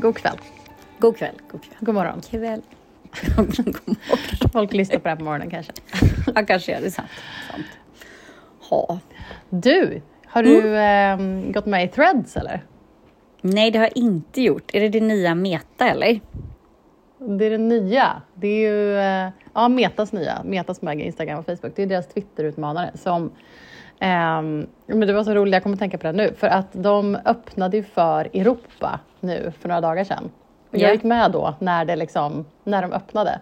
[0.00, 0.38] God kväll.
[0.98, 1.76] God kväll, god kväll.
[1.80, 2.20] God morgon.
[2.20, 2.62] Kväll.
[3.36, 3.96] god morgon.
[4.52, 5.72] Folk lyssnar på det här på morgonen kanske.
[6.34, 7.08] Ja, kanske är det sant.
[7.50, 7.66] sant.
[8.70, 8.98] Ha.
[9.50, 12.64] Du, har du eh, gått med i Threads eller?
[13.40, 14.70] Nej, det har jag inte gjort.
[14.74, 16.20] Är det det nya Meta eller?
[17.18, 18.22] Det är det nya.
[18.34, 20.42] Det är ju eh, ja, Metas nya.
[20.44, 21.72] Metas äger Instagram och Facebook.
[21.76, 23.30] Det är deras Twitter-utmanare som
[24.00, 27.16] ehm, men det var så roligt, jag kommer tänka på det nu, för att de
[27.24, 30.30] öppnade ju för Europa nu för några dagar sedan.
[30.70, 30.92] Och jag Ja.
[30.92, 33.40] gick med då när, det liksom, när de öppnade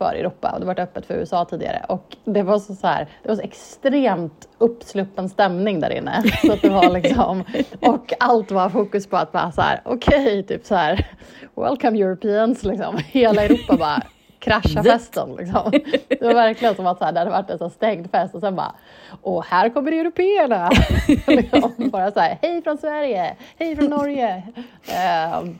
[0.00, 1.84] för Europa och det var öppet för USA tidigare.
[1.88, 6.22] Och det var så, så här, det var så extremt uppsluppen stämning där inne.
[6.42, 7.44] Så det var liksom,
[7.80, 11.06] och allt var fokus på att bara så här, okej, typ så här,
[11.54, 12.98] welcome Europeans, liksom.
[12.98, 14.02] Hela Europa bara
[14.38, 15.36] krascha festen.
[15.38, 15.70] Liksom.
[16.08, 18.40] Det var verkligen som att så här, det hade varit en så stängd fest och
[18.40, 18.74] sen bara,
[19.22, 20.70] och här kommer européerna.
[21.26, 24.42] liksom, bara så här, hej från Sverige, hej från Norge.
[24.88, 25.58] Ehm,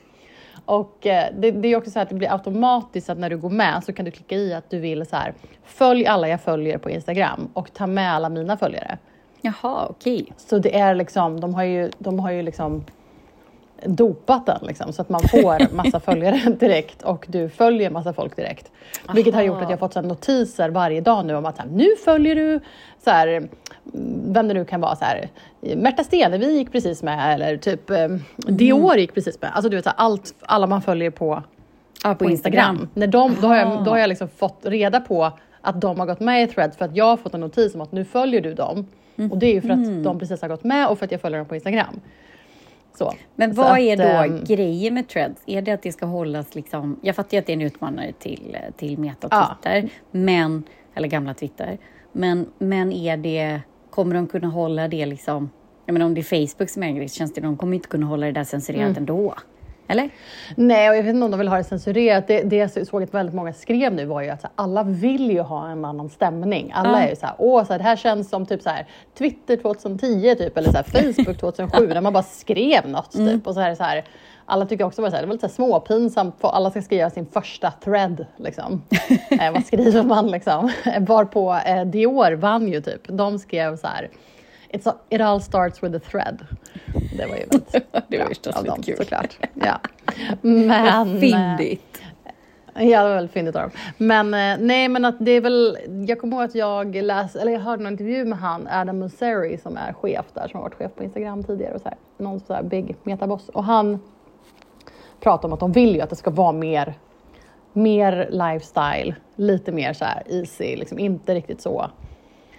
[0.71, 3.37] och eh, det, det är också så här att det blir automatiskt att när du
[3.37, 6.41] går med så kan du klicka i att du vill så här, följ alla jag
[6.41, 8.99] följer på Instagram och ta med alla mina följare.
[9.41, 10.33] Jaha, okej.
[10.37, 12.85] Så det är liksom, de har ju, de har ju liksom
[13.87, 18.37] dopat den liksom, så att man får massa följare direkt och du följer massa folk
[18.37, 18.71] direkt.
[19.15, 21.67] Vilket har gjort att jag har fått så notiser varje dag nu om att här,
[21.67, 22.61] nu följer du
[23.05, 23.49] så här, mm,
[24.33, 25.29] vem det nu kan vara, så här,
[25.77, 29.51] Märta Stenevi gick precis med eller typ eh, Dior gick precis med.
[29.55, 31.43] Alltså du vet så här, allt, alla man följer på,
[32.05, 32.89] Ja, på Instagram.
[32.95, 36.07] När de, då har jag, då har jag liksom fått reda på att de har
[36.07, 38.41] gått med i Threads för att jag har fått en notis om att nu följer
[38.41, 38.87] du dem.
[39.31, 41.21] Och det är ju för att de precis har gått med och för att jag
[41.21, 42.01] följer dem på Instagram.
[42.95, 43.13] Så.
[43.35, 45.43] Men vad att, är då ehm, grejen med Threads?
[45.47, 47.01] Är det att det ska hållas liksom...
[47.03, 49.57] Jag fattar ju att det är en utmanare till, till Meta och Ja.
[49.63, 50.63] Twitter, men,
[50.95, 51.79] eller gamla Twitter.
[52.13, 53.61] Men, men är det...
[53.91, 55.51] Kommer de kunna hålla det liksom...
[55.87, 58.07] Jag menar om det är Facebook som äger det känns det de kommer inte kunna
[58.07, 58.97] hålla det där censurerat Mm.
[58.97, 59.35] ändå.
[59.91, 60.11] Eller?
[60.57, 62.27] Nej, och jag vet inte om de vill ha det censurerat.
[62.27, 65.31] Det, det jag såg att väldigt många skrev nu var ju att här, alla vill
[65.31, 66.73] ju ha en annan stämning.
[66.75, 67.05] Alla Ja.
[67.05, 68.87] är ju så här, åh, så här, det här känns som typ så här,
[69.19, 70.83] Twitter 2010 typ, eller så här,
[71.15, 73.47] Facebook 2007, när man bara skrev något typ.
[73.47, 74.05] Och så här, så här,
[74.47, 77.71] alla tycker också så här, det var lite småpinsamt, för alla ska skriva sin första
[77.85, 78.27] thread.
[78.37, 78.83] Liksom.
[79.41, 80.71] eh, vad skriver man liksom?
[81.01, 83.01] Varpå eh, Dior vann ju typ.
[83.09, 84.09] De skrev så här,
[84.73, 86.47] It's a, it all starts with a thread.
[87.17, 88.97] Det var ju väldigt Det var bra förstås av dem kul.
[88.97, 89.39] såklart.
[89.55, 89.81] Ja.
[90.41, 90.71] Men,
[91.15, 92.03] eh, Fyndigt.
[92.75, 93.71] Ja, det var väldigt fyndigt av dem.
[93.97, 97.53] Men eh, nej, men att det är väl, jag kommer ihåg att jag läste, eller
[97.53, 100.75] jag hörde någon intervju med han, Adam Mosseri som är chef där, som har varit
[100.75, 103.49] chef på Instagram tidigare och så här, någon så här big metaboss.
[103.49, 104.01] Och han
[105.21, 106.95] pratar om att de vill ju att det ska vara mer,
[107.73, 111.91] mer lifestyle, lite mer så här easy, liksom inte riktigt så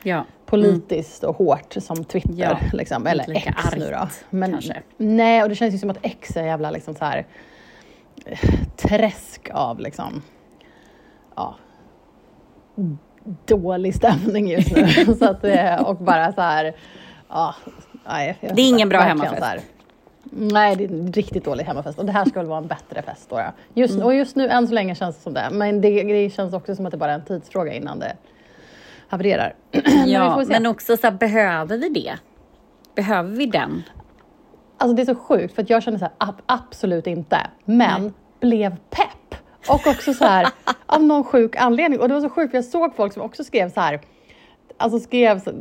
[0.04, 0.26] Ja.
[0.52, 2.34] Politiskt och hårt som Twitter.
[2.36, 3.98] Ja, liksom, eller lika X nu då.
[3.98, 4.82] argt, Men, kanske.
[4.98, 7.26] Nej, och det känns ju som att X är jävla liksom så här
[8.26, 8.40] eh,
[8.78, 10.22] träsk av liksom,
[11.36, 11.56] ja,
[13.46, 14.88] dålig stämning just nu.
[15.20, 16.74] så att, det- och bara så här,
[17.30, 17.56] ja,
[18.08, 19.66] nej, jag- Det är ingen bra hemmafest.
[20.34, 22.00] Nej, det är en riktigt dålig hemmafest.
[22.00, 23.36] Och det här ska väl vara en bättre fest då.
[23.40, 23.52] Ja.
[23.74, 24.06] Just, Mm.
[24.06, 25.50] Och just nu, än så länge känns det som det.
[25.52, 28.16] Men det, det känns också som att det bara är en tidsfråga innan det
[29.12, 29.56] havererar.
[29.72, 30.52] Men Ja, se.
[30.52, 32.14] men också så här, behöver vi det?
[32.96, 33.84] Behöver vi den?
[34.78, 37.38] Alltså det är så sjukt för att jag kände så här, ab- absolut inte.
[37.66, 39.36] Men blev pepp.
[39.70, 40.48] Och också så här,
[40.86, 42.00] av någon sjuk anledning.
[42.00, 44.02] Och det var så sjukt för jag såg folk som också skrev så här,
[44.78, 45.52] alltså skrev så,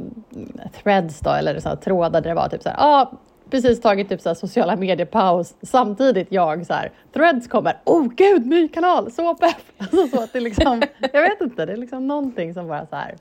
[0.82, 3.12] threads då, eller så här, trådar där det var typ så här, ja, ah,
[3.50, 5.54] precis tagit typ så här, sociala mediepaus.
[5.62, 9.56] Samtidigt jag så här, threads kommer, oh gud, ny kanal, så pepp.
[9.78, 10.82] Alltså så att det liksom,
[11.12, 13.14] jag vet inte, det är liksom någonting som bara så här,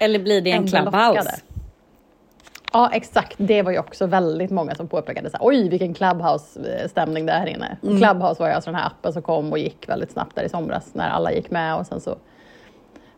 [0.00, 1.08] Eller blir det en clubhouse?
[1.08, 1.30] lockade.
[2.72, 3.34] Ja, exakt.
[3.38, 7.38] Det var ju också väldigt många som påpekade så här, oj vilken Clubhouse-stämning det är
[7.38, 7.76] här inne.
[7.82, 7.96] Mm.
[7.98, 10.48] Clubhouse var ju alltså den här appen som kom och gick väldigt snabbt där i
[10.48, 12.16] somras när alla gick med och sen så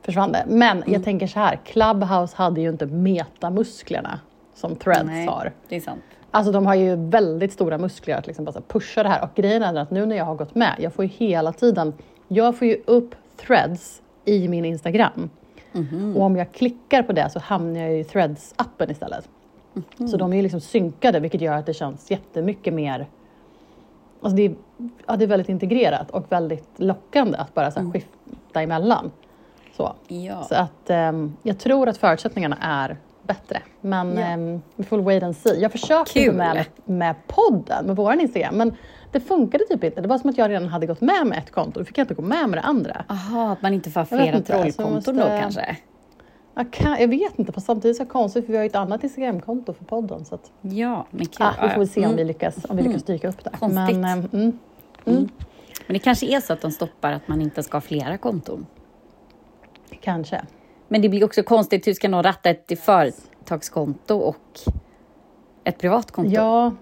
[0.03, 0.45] försvann det.
[0.49, 0.93] Men Mm.
[0.93, 4.21] jag tänker så här, Clubhouse hade ju inte metamusklerna
[4.55, 5.53] som Threads Nej, har.
[5.69, 6.03] det är sant.
[6.31, 9.23] Alltså de har ju väldigt stora muskler att liksom bara pusha det här.
[9.25, 11.93] Och grejen är att nu när jag har gått med, jag får ju hela tiden,
[12.29, 13.15] jag får ju upp
[13.47, 15.31] threads i min Instagram.
[15.73, 16.17] Mhm.
[16.17, 19.29] Och om jag klickar på det så hamnar jag i threads-appen istället.
[19.75, 20.09] Mhm.
[20.09, 23.07] Så de är ju liksom synkade vilket gör att det känns jättemycket mer
[24.25, 24.55] Alltså det, är,
[25.07, 27.93] ja, det är väldigt integrerat och väldigt lockande att bara så Mm.
[27.93, 29.11] här skifta emellan.
[29.77, 30.43] Så, Ja.
[30.43, 33.63] så att ehm, jag tror att förutsättningarna är bättre.
[33.81, 34.21] Men Ja.
[34.27, 35.61] ehm, vi får wait and see.
[35.61, 35.73] Jag
[36.27, 38.75] gå med, med podden, med vår Instagram, men
[39.13, 40.01] det funkade typ inte.
[40.01, 42.05] Det var som att jag redan hade gått med med ett konto, då fick jag
[42.05, 43.05] inte gå med med det andra.
[43.09, 45.77] Aha, att man inte får flera inte, så trollkonton måste- då kanske?
[46.55, 48.69] Jag, kan, jag vet inte, fast samtidigt så är det konstigt för vi har ju
[48.69, 50.25] ett annat Instagramkonto för podden.
[50.25, 51.47] Så att, Ja, men kul.
[51.47, 52.17] ah, vi får väl se om Mm.
[52.17, 53.51] vi lyckas, om vi lyckas dyka upp där.
[53.51, 53.97] Konstigt.
[53.99, 54.59] Men, eh, mm,
[55.87, 58.67] Men det kanske är så att de stoppar att man inte ska ha flera konton.
[60.01, 60.43] kanske.
[60.89, 64.37] Men det blir också konstigt, hur ska någon ratta ett företagskonto och
[65.65, 66.31] ett privatkonto?
[66.31, 66.73] Ja,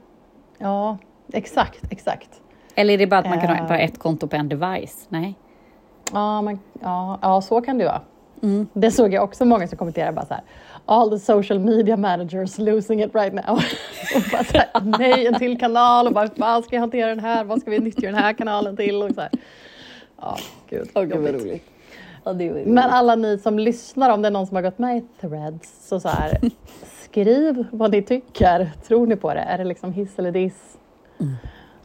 [0.58, 0.98] ja,
[1.32, 2.28] exakt, exakt.
[2.74, 3.68] Eller är det bara att man kan ha Eh.
[3.68, 5.06] bara ett konto på en device?
[5.08, 5.34] Nej.
[6.12, 8.00] Ja, men, ja, ja, så kan det vara.
[8.42, 8.66] Mm.
[8.72, 10.42] Det såg jag också många som kommenterade bara så här.
[10.86, 13.54] All the social media managers losing it right now.
[14.16, 14.68] och bara så här,
[14.98, 17.44] nej, en till kanal och bara, vad ska jag hantera den här?
[17.44, 19.02] Vad ska vi nyttja den här kanalen till?
[19.02, 19.30] Och så här.
[20.20, 20.36] Ja,
[20.70, 20.88] gud.
[20.94, 21.64] jobbigt.
[22.24, 24.78] Ja, det är Men alla ni som lyssnar, om det är någon som har gått
[24.78, 26.38] med i Threads, så, så här,
[27.04, 28.70] skriv vad ni tycker.
[28.86, 29.40] Tror ni på det?
[29.40, 30.76] Är det liksom hiss eller diss?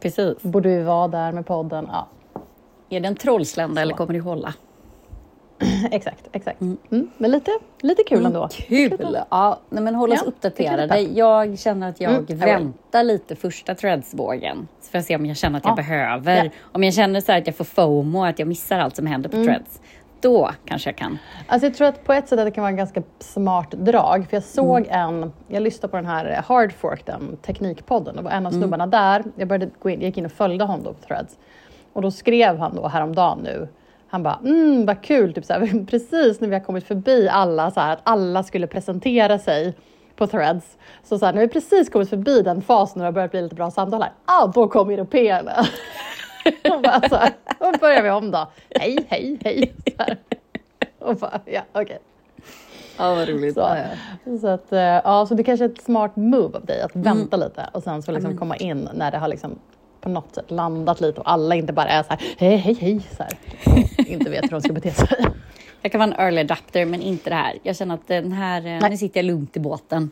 [0.00, 0.42] Precis.
[0.42, 1.88] Borde vi vara där med podden?
[1.92, 2.08] Ja,
[2.90, 4.54] Är det en trollslända eller kommer det hålla?
[5.90, 6.60] exakt, exakt.
[6.60, 6.76] Mm.
[7.18, 7.50] Men lite,
[7.80, 8.48] lite kul ändå.
[8.52, 9.18] Kul!
[9.30, 11.00] Ja, nej, men håll oss Ja, uppdaterade.
[11.00, 14.68] Jag känner att jag Mm, väntar lite första threadsvågen.
[14.82, 15.76] Får jag se om jag känner att jag Ja.
[15.76, 16.44] behöver.
[16.44, 16.50] Ja.
[16.72, 19.28] Om jag känner så här att jag får FOMO, att jag missar allt som händer
[19.30, 19.46] på Mm.
[19.48, 19.80] threads.
[20.20, 21.18] Då kanske jag kan.
[21.46, 24.26] Alltså jag tror att på ett sätt att det kan vara en ganska smart drag.
[24.30, 25.22] För jag såg Mm.
[25.22, 28.16] en, jag lyssnade på den här Hard Fork, den teknikpodden.
[28.16, 28.38] Det var Mm.
[28.42, 29.24] en av snubbarna där.
[29.36, 31.38] Jag, började gå in, jag gick in och följde honom på Threads.
[31.92, 33.68] Och då skrev han då häromdagen nu.
[34.08, 37.70] Han bara, mm vad kul, typ så här, precis när vi har kommit förbi alla,
[37.70, 39.74] så här, att alla skulle presentera sig
[40.16, 40.76] på Threads.
[41.04, 43.42] Så, så här, när vi precis kommit förbi den fasen och det har börjat bli
[43.42, 45.52] lite bra samtal här, ah, då kom européerna.
[46.74, 48.48] och bara så här, då börjar vi om då.
[48.70, 49.72] Hej, hej, hej.
[49.96, 50.16] Så här.
[50.98, 51.98] Och bara, ja, okej.
[52.98, 53.54] Ja, vad roligt.
[53.54, 53.76] Så,
[54.40, 57.04] så, att, eh, ja, så det kanske är ett smart move av dig att Mm.
[57.04, 59.58] vänta lite och sen så liksom komma in när det har liksom
[60.00, 63.00] på något sätt landat lite och alla inte bara är så här hej hej hej
[63.16, 63.32] så här,
[63.98, 65.08] och inte vet hur de ska bete sig.
[65.82, 67.58] Jag kan vara en early adapter, men inte det här.
[67.62, 70.10] Jag känner att den här, eh, nu sitter jag lugnt i båten.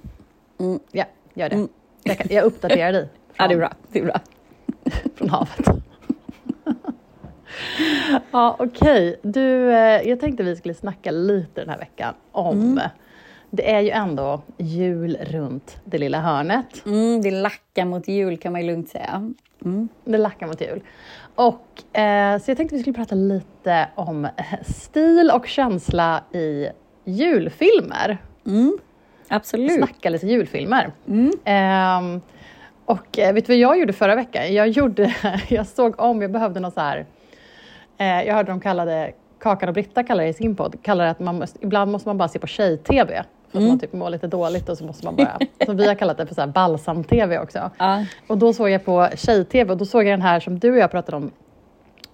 [0.92, 1.04] Ja,
[1.34, 1.54] gör det.
[1.56, 1.68] Mm.
[2.02, 3.72] Jag, kan, jag uppdaterar dig Ja, det är bra.
[3.92, 4.20] Det är bra.
[5.14, 5.68] från havet.
[8.30, 9.16] Ja, okej.
[9.22, 12.80] Du, eh, jag tänkte vi skulle snacka lite den här veckan om Mm.
[13.50, 16.86] det är ju ändå jul runt det lilla hörnet.
[16.86, 19.32] Mm, det lackar mot jul kan man ju lugnt säga.
[19.64, 19.88] Mm.
[20.04, 20.80] Det lackar mot jul.
[21.34, 24.30] Och, eh, så jag tänkte vi skulle prata lite om eh,
[24.66, 26.68] stil och känsla i
[27.04, 28.18] julfilmer.
[28.46, 28.78] Mm.
[29.28, 29.72] Absolut.
[29.72, 30.92] Snacka lite julfilmer.
[31.08, 31.30] Mm.
[31.44, 32.20] Ehm,
[32.84, 34.54] och eh, vet du vad jag gjorde förra veckan?
[34.54, 35.14] Jag, gjorde,
[35.48, 37.06] jag såg om, jag behövde något så här.
[37.98, 41.10] Eh, jag hörde de kallade, Kakan och Britta kallar det i sin podd, kallar det
[41.10, 43.24] att man måste, ibland måste man bara se på tjej-tv.
[43.50, 45.94] För att man typ mår lite dåligt och så måste man bara, så vi har
[45.94, 47.70] kallat det för så balsam-tv också.
[47.78, 48.04] Ja.
[48.26, 50.78] Och då såg jag på tjej-tv och då såg jag den här som du och
[50.78, 51.30] jag pratade om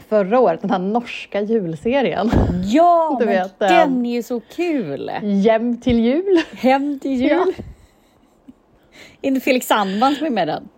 [0.08, 2.30] förra året, den här norska julserien.
[2.64, 5.10] Ja, Du men vet, den är ju så kul!
[5.22, 6.40] Jäm till jul.
[6.52, 7.30] Hem till jul.
[7.56, 7.64] Ja.
[9.30, 10.68] Det Felix Sandman som är med den?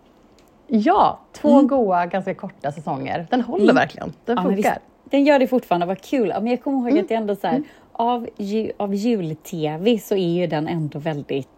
[0.67, 3.27] Ja, två goa, ganska korta säsonger.
[3.29, 4.13] Den håller verkligen.
[4.25, 4.77] Den Ja, funkar.
[5.13, 6.29] Den gör det fortfarande, vad kul.
[6.29, 7.01] Ja, Men jag kommer ihåg Mm.
[7.01, 11.49] att det ändå så här, av, ju, av jul-tv så är ju den ändå väldigt...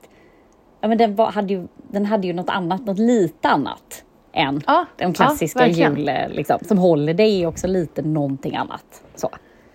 [0.81, 4.61] Ja, men den, var, hade ju, den hade ju något annat, något lite annat än
[4.67, 5.95] Ja, de ja, klassiska verkligen.
[5.97, 6.35] jul...
[6.35, 9.03] Liksom, som håller dig är också lite någonting annat.
[9.15, 9.29] Så.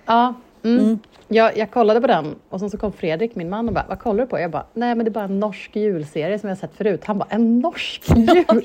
[0.07, 0.35] Ja,
[0.65, 0.99] mm.
[1.29, 3.99] Jag, jag kollade på den och sen så kom Fredrik, min man, och bara, vad
[3.99, 4.39] kollar du på?
[4.41, 7.05] Jag bara, nej men det är bara en norsk julserie som jag sett förut.
[7.05, 8.03] Han bara, en norsk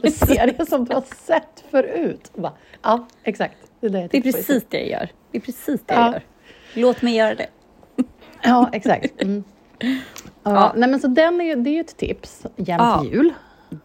[0.04, 2.32] julserie som du har sett förut?
[2.36, 2.54] Bara,
[2.84, 3.58] ja, exakt.
[3.90, 5.10] Det är, det är precis det jag gör.
[5.32, 6.02] Det är precis det Ja.
[6.06, 6.22] jag gör.
[6.74, 7.48] Låt mig göra det.
[8.44, 9.22] Ja, exakt.
[9.22, 9.44] Mm.
[9.80, 9.90] Ja,
[10.44, 10.74] Ja.
[10.76, 13.04] Nej, men så den är det är ju ett tips, jämt Ja.
[13.12, 13.34] jul.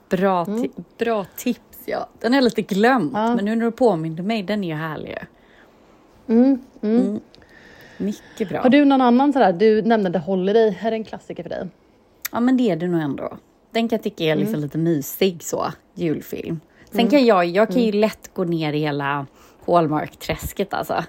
[0.09, 2.09] Bra, ti- bra tips, ja.
[2.21, 3.35] Den är lite glömd, Ja.
[3.35, 5.19] men nu när du påminner mig, den är ju härlig.
[6.28, 6.59] Mm.
[6.83, 7.21] Mm.
[7.99, 8.61] Mycket bra.
[8.62, 11.69] Har du någon annan sådär, du nämnde The Holiday, är det en klassiker för dig?
[12.33, 13.37] Ja, men det är det nog ändå.
[13.71, 14.38] Den kan jag tycka är Mm.
[14.45, 16.61] liksom lite mysig så, julfilm.
[16.92, 19.26] Sen kan jag, jag kan ju lätt gå ner i hela
[19.76, 21.04] Hallmark-träsket alltså.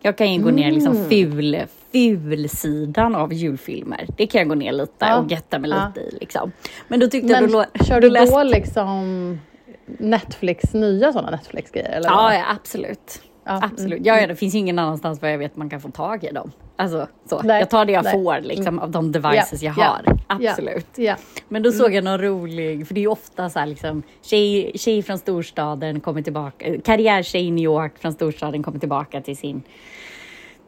[0.00, 1.08] Jag kan ju gå ner liksom Mm.
[1.08, 4.06] ful, ful-sidan av julfilmer.
[4.16, 5.18] Det kan jag gå ner lite Ja.
[5.18, 5.86] och getta mig Ja.
[5.96, 6.52] lite i liksom.
[6.88, 9.38] Men då tyckte jag Men då, lå- kör du då liksom
[9.86, 12.00] Netflix, nya sådana Netflix-grejer?
[12.04, 13.22] Ja, ja, absolut.
[13.44, 13.92] Ja, Absolut.
[13.92, 16.30] mm, Ja, ja, det finns ingen annanstans vad jag vet man kan få tag i
[16.32, 16.52] dem.
[16.76, 17.42] Alltså, så.
[17.42, 18.12] Nej, jag tar det jag nej.
[18.12, 19.90] får liksom, av de devices Ja, jag ja,
[20.28, 20.36] har.
[20.40, 20.50] ja.
[20.50, 20.86] Absolut.
[20.96, 21.16] Ja.
[21.48, 24.72] Men då såg jag någon rolig, för det är ju ofta så här liksom, tjej,
[24.74, 29.62] tjej från storstaden kommer tillbaka, karriärtjej i New York från storstaden kommer tillbaka till sin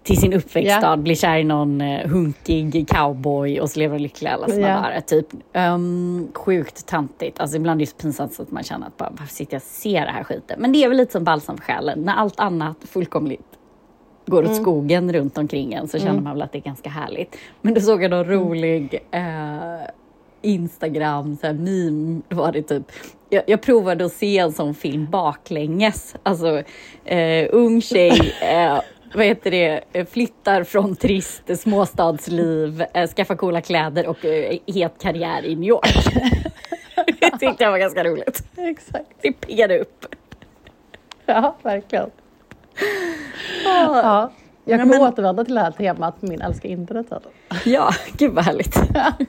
[0.07, 0.97] till sin uppväxtstad, Ja.
[0.97, 4.75] blir kär i någon uh, hunkig cowboy och så lever lyckliga alla sina Ja.
[4.75, 5.01] dagar.
[5.01, 5.27] Typ.
[5.55, 7.41] Um, sjukt töntigt.
[7.41, 9.59] Alltså ibland är det så pinsamt så att man känner att bara, varför sitter jag
[9.61, 10.61] och ser det här skiten?
[10.61, 13.41] Men det är väl lite som balsam för själen, när allt annat fullkomligt
[14.27, 17.37] går åt skogen runt omkring en så känner man väl att det är ganska härligt.
[17.63, 19.23] Men då såg jag någon rolig eh,
[20.43, 22.93] Instagram, så här meme, då var det typ
[23.31, 26.17] jag, jag provade att se en sån film baklänges.
[26.23, 26.63] Alltså,
[27.05, 28.79] eh, ung tjej, eh,
[29.15, 34.95] vad heter det, eh, flyttar från trist småstadsliv, eh, skaffar coola kläder och eh, het
[35.03, 35.95] karriär i New York.
[37.21, 38.43] det tyckte jag var ganska roligt.
[38.57, 39.07] Exakt.
[39.21, 40.07] Det piggade upp.
[41.27, 42.11] Ja, verkligen.
[43.65, 44.33] Ja.
[44.69, 45.09] Jag kommer men...
[45.09, 47.07] återvända till det här temat min älska internet.
[47.65, 48.77] Ja, gud vad härligt.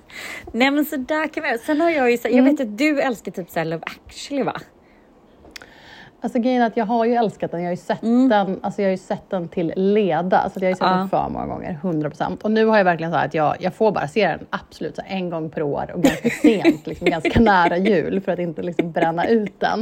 [0.52, 2.46] Nej men så där kan vi Sen har jag ju, så, jag mm.
[2.46, 4.62] vet att du älskar typ så Love actually va?
[6.28, 8.30] Alltså grejen är att jag har ju älskat den, jag har ju sett, mm.
[8.30, 10.38] den, alltså jag har sett den till leda.
[10.38, 10.96] Alltså jag har ju sett ja.
[10.98, 12.42] den för många gånger, 100%.
[12.42, 15.02] Och nu har jag verkligen så att jag, jag får bara se den absolut så
[15.08, 18.92] en gång per år och ganska sent, liksom, ganska nära jul för att inte liksom
[18.92, 19.80] bränna ut den.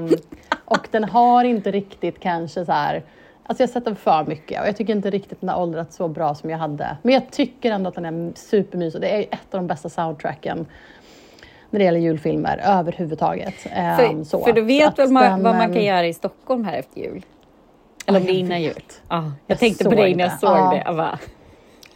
[0.00, 0.16] Um,
[0.64, 3.02] och den har inte riktigt kanske så här
[3.42, 5.96] Alltså jag har sett den för mycket och jag tycker inte riktigt den har åldrats
[5.96, 6.96] så bra som jag hade.
[7.02, 9.00] Men jag tycker ändå att den är supermysig.
[9.00, 10.66] Det är ett av de bästa soundtracken
[11.70, 13.54] när det gäller julfilmer överhuvudtaget.
[13.54, 14.44] För, um, så.
[14.44, 17.24] för du vet väl man, vad man kan göra i Stockholm här efter jul?
[18.06, 18.82] Eller om det är innan jul?
[19.08, 20.70] Ah, jag, jag tänkte på dig när jag såg ah.
[20.70, 20.82] det.
[20.84, 21.18] Jag bara,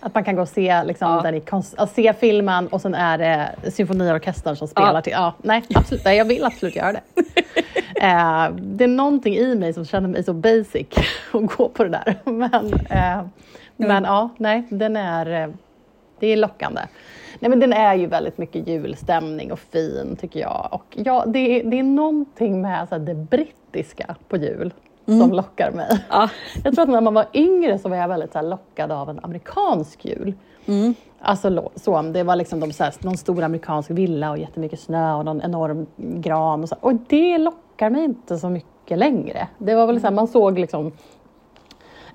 [0.02, 1.22] att man kan gå och se, liksom, ja.
[1.22, 1.42] där i,
[1.94, 5.02] se filmen och sen är det symfoniorkestern som spelar ja.
[5.02, 5.12] till.
[5.12, 6.04] Ja, nej, absolut.
[6.04, 7.00] Nej, jag vill absolut göra det.
[7.96, 10.86] eh, det är någonting i mig som känner mig så basic
[11.32, 12.16] att gå på det där.
[12.24, 13.30] Men, eh, mm.
[13.76, 15.54] men ja, nej, den är, eh,
[16.18, 16.80] det är lockande.
[17.42, 20.68] Nej, men den är ju väldigt mycket julstämning och fin tycker jag.
[20.70, 24.74] Och ja, det, är, det är någonting med så här, det brittiska på jul
[25.06, 25.20] mm.
[25.20, 26.04] som lockar mig.
[26.10, 26.30] Ja.
[26.64, 29.10] Jag tror att när man var yngre så var jag väldigt så här, lockad av
[29.10, 30.34] en amerikansk jul.
[30.66, 30.94] Mm.
[31.20, 35.14] Alltså så, det var liksom de, så här, någon stor amerikansk villa och jättemycket snö
[35.14, 36.62] och någon enorm gran.
[36.62, 36.76] Och, så.
[36.80, 39.48] och det lockar mig inte så mycket längre.
[39.58, 40.92] Det var väl så här, man såg liksom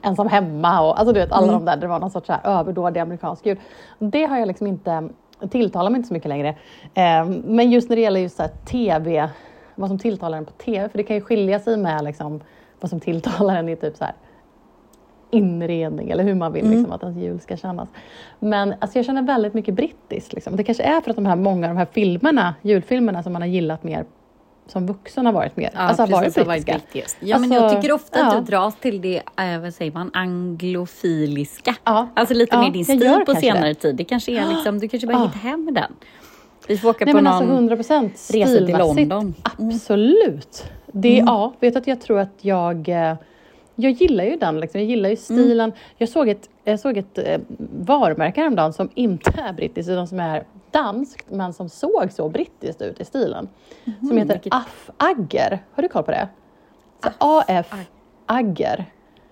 [0.01, 1.55] ensam hemma och alltså du vet alla mm.
[1.55, 3.59] de där, det var någon sorts så här överdådig amerikansk jul.
[3.99, 5.09] Det har jag liksom inte,
[5.49, 6.49] tilltalar mig inte så mycket längre.
[6.93, 9.29] Eh, men just när det gäller just så TV,
[9.75, 12.41] vad som tilltalar en på TV, för det kan ju skilja sig med liksom
[12.79, 14.13] vad som tilltalar en i typ så här
[15.29, 16.77] inredning eller hur man vill mm.
[16.77, 17.89] liksom, att ens jul ska kännas.
[18.39, 20.33] Men alltså, jag känner väldigt mycket brittiskt.
[20.33, 20.55] Liksom.
[20.55, 23.41] Det kanske är för att de här, många av de här filmerna, julfilmerna som man
[23.41, 24.05] har gillat mer
[24.67, 25.69] som vuxen har varit mer.
[25.74, 26.71] Ja, alltså har varit brittiska.
[26.74, 28.27] Varit ja, alltså, men jag tycker ofta ja.
[28.27, 31.75] att du dras till det, äh, vad säger man, anglofiliska.
[31.83, 32.07] Ja.
[32.13, 33.74] Alltså lite ja, mer din stil på senare det.
[33.74, 33.95] tid.
[33.95, 35.25] Det kanske är liksom, du kanske bara ja.
[35.25, 35.93] hittar hem med den.
[36.67, 39.33] Vi får åka Nej, på någon alltså 100% resa till London.
[39.57, 39.71] Mm.
[39.74, 40.63] Absolut.
[40.91, 41.25] Det, mm.
[41.25, 43.15] Ja, vet att jag tror att jag eh,
[43.79, 44.81] jag gillar ju den, liksom.
[44.81, 45.69] jag gillar ju stilen.
[45.69, 45.79] Mm.
[45.97, 47.39] Jag såg ett, jag såg ett eh,
[47.79, 52.81] varumärke häromdagen som inte är brittiskt utan som är danskt men som såg så brittiskt
[52.81, 53.47] ut i stilen.
[53.86, 54.07] Mm.
[54.07, 54.53] Som heter Vilket...
[54.53, 55.63] Aff Agger.
[55.74, 56.27] Har du koll på det?
[57.17, 57.74] AF
[58.25, 58.86] Agger.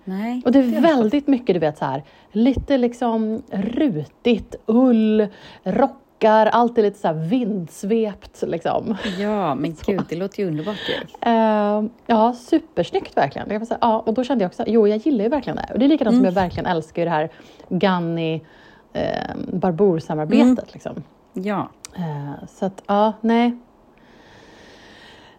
[0.04, 5.26] Nej, och det är väldigt mycket, du vet så här, lite liksom rutigt, ull,
[5.62, 8.96] rock rockar, allt är lite så vindsvept liksom.
[9.18, 9.92] Ja, men så.
[9.92, 11.30] gud, det låter ju underbart ju.
[11.30, 13.50] Uh, ja, supersnyggt verkligen.
[13.50, 15.68] Jag säga, ja, och då kände jag också, jo jag gillar ju verkligen det.
[15.72, 16.18] Och det är likadant mm.
[16.18, 17.30] som jag verkligen älskar det här
[17.68, 18.44] Ganni
[18.92, 20.42] eh, Barbour-samarbetet.
[20.42, 20.64] Mm.
[20.72, 21.02] Liksom.
[21.36, 21.68] Ja.
[21.98, 23.56] Uh, så att, ja, nej.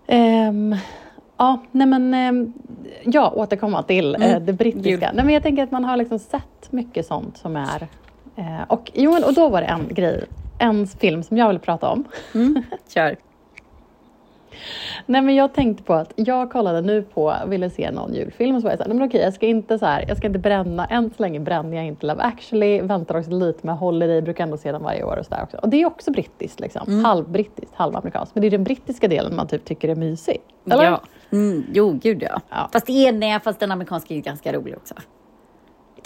[0.07, 0.75] Um,
[1.37, 2.53] ja, nej men um,
[3.03, 4.33] ja, återkomma till mm.
[4.35, 5.11] uh, det brittiska.
[5.13, 7.87] Nej, men jag tänker att man har liksom sett mycket sånt som är
[8.37, 10.25] uh, och, jo, och då var det en grej
[10.59, 12.03] en film som jag vill prata om.
[12.33, 12.63] Mm,
[12.93, 13.15] kör.
[15.05, 18.61] Nej men jag tänkte på att jag kollade nu på, ville se någon julfilm och
[18.61, 20.39] så var jag såhär, nej men okej jag ska inte så här, jag ska inte
[20.39, 24.43] bränna, än så länge bränner jag inte Love actually, väntar också lite med Holiday, brukar
[24.43, 25.57] ändå se den varje år och sådär också.
[25.57, 27.05] Och det är också brittiskt liksom, mm.
[27.05, 28.35] halvbrittiskt, halvamerikanskt.
[28.35, 30.37] Men det är den brittiska delen man typ tycker är mysig.
[30.71, 30.83] Eller?
[30.83, 32.41] Ja, mm, jo gud ja.
[32.49, 32.69] ja.
[32.73, 34.95] Fast är, nej, fast den amerikanska är ganska rolig också.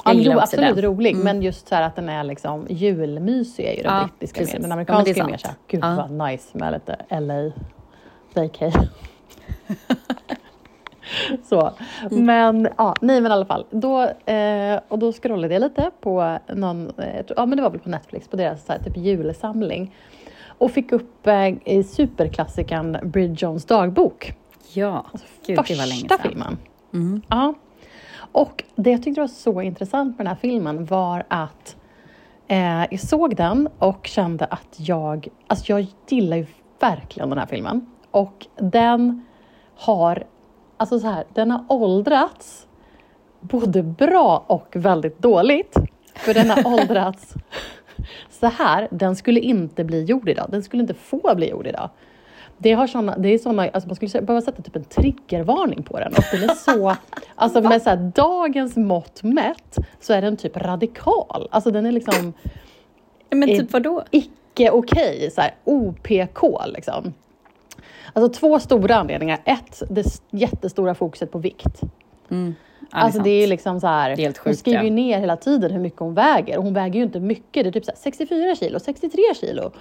[0.03, 0.85] Jag ja, jo, absolut den.
[0.85, 1.23] rolig, mm.
[1.23, 4.53] men just så här att den är liksom julmysig är ju den ja, brittiska precis.
[4.53, 4.61] mer.
[4.61, 5.95] Den amerikanska ja, är, är mer såhär, gud ja.
[5.95, 7.51] vad nice med lite LA
[8.35, 8.71] vacay.
[11.43, 11.71] så.
[12.11, 12.25] Mm.
[12.25, 13.65] Men ja, nej men i alla fall.
[13.69, 17.79] Då, eh, och då scrollade jag lite på någon, eh, ja men det var väl
[17.79, 19.95] på Netflix, på deras så här, typ julsamling.
[20.47, 24.33] Och fick upp eh, superklassikern Bridget Jones dagbok.
[24.73, 26.19] Ja, alltså, gud, första det var länge sedan.
[26.21, 26.57] filmen.
[26.93, 27.21] Mm.
[27.27, 27.53] Ja,
[28.31, 31.75] och det jag tyckte var så intressant med den här filmen var att
[32.47, 36.45] eh, jag såg den och kände att jag, alltså jag gillar ju
[36.79, 37.90] verkligen den här filmen.
[38.11, 39.25] Och den
[39.75, 40.23] har,
[40.77, 42.67] alltså så här, den har åldrats
[43.39, 45.75] både bra och väldigt dåligt.
[46.15, 47.33] För den har åldrats
[48.29, 50.47] så här, den skulle inte bli gjord idag.
[50.49, 51.89] Den skulle inte få bli gjord idag.
[52.57, 55.99] det, har såna, det är såna, alltså man skulle behöva sätta typ en triggervarning på
[55.99, 56.13] den.
[56.13, 56.95] Och den är så,
[57.35, 61.47] alltså med så här, dagens mått mätt så är den typ radikal.
[61.51, 62.33] Alltså den är liksom
[63.29, 64.03] Men typ vadå?
[64.11, 67.13] icke okej, så här, OPK liksom.
[68.13, 69.39] Alltså två stora anledningar.
[69.45, 71.81] Ett, det jättestora fokuset på vikt.
[72.29, 72.55] Mm.
[72.79, 75.71] Ja, alltså det är liksom så här, helt hon sjukt, skriver ju ner hela tiden
[75.71, 77.63] hur mycket hon väger och hon väger ju inte mycket.
[77.63, 79.71] Det är typ så här 64 kilo, 63 kilo.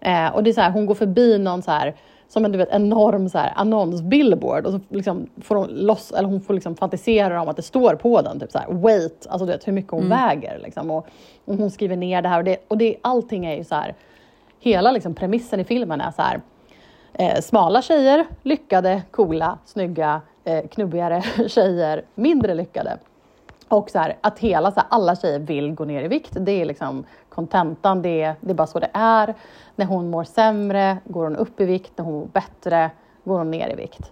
[0.00, 1.94] Eh, och det är så här, hon går förbi någon så här
[2.28, 6.28] som en du vet, enorm så här, annonsbillboard och så liksom får hon loss, eller
[6.28, 9.46] hon får liksom fantisera om att det står på den, typ så här, weight, alltså
[9.46, 10.18] du vet hur mycket hon Mm.
[10.18, 10.58] väger.
[10.62, 11.06] Liksom, och,
[11.44, 13.94] och hon skriver ner det här och, det, och det, allting är ju så här,
[14.60, 16.40] hela liksom premissen i filmen är så här,
[17.12, 22.98] eh, smala tjejer, lyckade, coola, snygga, eh, knubbigare tjejer, mindre lyckade.
[23.68, 26.36] Och så här, att hela, så här, alla tjejer vill gå ner i vikt.
[26.40, 29.34] Det är liksom kontentan, det är, det är bara så det är.
[29.76, 32.90] När hon mår sämre går hon upp i vikt, när hon mår bättre
[33.24, 34.10] går hon ner i vikt.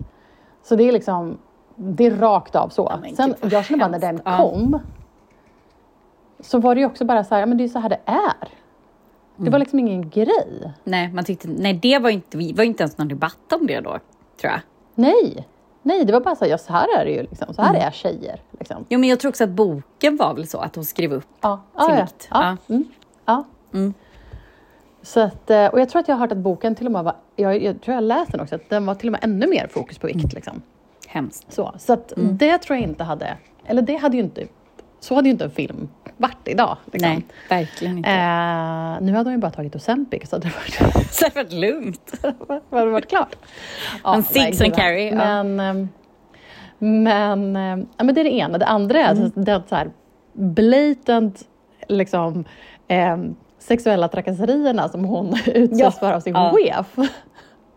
[0.63, 1.39] Så det är liksom,
[1.75, 2.93] det är rakt av så.
[3.03, 4.81] Ja, Sen, jag känner bara när den kom,
[6.41, 8.01] så var det ju också bara så här, ja men det är så här det
[8.05, 8.49] är.
[9.37, 9.53] Det Mm.
[9.53, 10.73] var liksom ingen grej.
[10.85, 13.91] Nej, man tyckte, nej, det var inte, var inte ens någon debatt om det då,
[14.41, 14.61] tror jag.
[14.95, 15.47] Nej,
[15.83, 17.55] nej, det var bara så här, ja så här är det ju liksom.
[17.55, 17.83] Så här Mm.
[17.87, 18.41] är tjejer.
[18.59, 18.85] Liksom.
[18.89, 21.27] Jo, men jag tror också att boken var väl så att hon skrev upp.
[21.41, 22.03] Ja, Sin ja, ja.
[22.05, 22.29] vikt.
[22.31, 22.57] ja.
[22.69, 22.75] Ja.
[22.75, 22.85] Mm.
[23.25, 23.45] ja.
[23.75, 23.95] Mm.
[25.03, 27.05] Så att, eh, och jag tror att jag har hört att boken till och med
[27.05, 29.47] var, jag, jag tror jag läst den också, att den var till och med ännu
[29.47, 30.17] mer fokus på vikt.
[30.19, 30.31] Mm.
[30.35, 30.63] Liksom.
[31.09, 31.53] Hemskt.
[31.53, 34.47] Så, så att det tror jag inte hade, eller det hade ju inte,
[35.01, 36.77] så hade ju inte en film varit idag.
[36.93, 37.11] Liksom.
[37.11, 38.11] Nej, verkligen inte.
[38.11, 41.61] Eh, nu hade hon ju bara tagit Ozempic så hade det varit, Så det var
[41.61, 42.13] lugnt.
[42.71, 43.37] hade det varit klart.
[44.05, 45.43] Ja, En nej, and Carrie, ja.
[45.43, 45.89] Men, ehm,
[46.79, 48.59] men, ehm, ja, men det är det ena.
[48.59, 49.33] Det andra är Mm.
[49.35, 49.91] det så här
[50.33, 51.43] blatant
[51.89, 52.45] liksom,
[52.89, 56.55] ehm, sexuella trakasserierna som hon utsätts Ja, för av sin ja.
[56.57, 57.09] chef.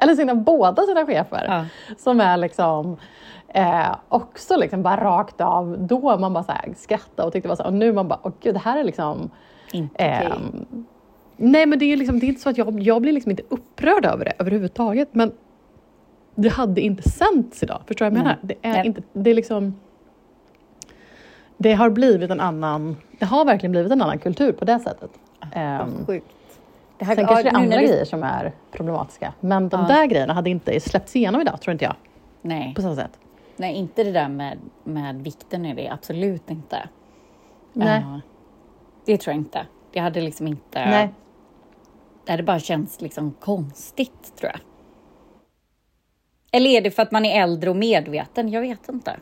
[0.02, 1.66] Eller sina, båda sina chefer.
[1.98, 2.98] Som är liksom
[3.54, 7.50] eh, också liksom bara rakt av då man bara så här skrattade och tyckte det
[7.50, 9.30] var så och nu man bara, åh gud det här är liksom
[9.74, 10.08] Inte okej.
[10.32, 10.86] Ehm,
[11.38, 13.44] nej men det är, liksom, det är inte så att jag, jag blir liksom inte
[13.50, 15.10] upprörd över det överhuvudtaget.
[15.12, 15.32] Men
[16.36, 17.82] det hade inte sänts idag.
[17.88, 18.38] Förstår du vad jag menar?
[18.42, 19.76] Det är inte, det är liksom...
[21.58, 25.10] Det har blivit en annan, det har verkligen blivit en annan kultur på det sättet.
[25.56, 26.26] Vad sjukt.
[26.98, 29.34] Det här, sen kanske det är andra du- grejer som är problematiska.
[29.40, 29.88] Men de Ja.
[29.88, 31.96] där grejerna hade inte släppts igenom idag, tror inte jag.
[32.42, 32.74] Nej.
[32.76, 33.20] På så sätt.
[33.60, 36.90] Nej, inte det där med, med vikten är det absolut inte.
[37.74, 38.02] Nej.
[38.06, 38.22] Ja.
[39.06, 39.66] det tror jag inte.
[39.92, 40.86] Det hade liksom inte...
[40.86, 41.10] Nej.
[42.26, 44.62] Det hade bara känts liksom konstigt, tror jag.
[46.52, 48.50] Eller är det för att man är äldre och medveten?
[48.50, 49.18] Jag vet inte.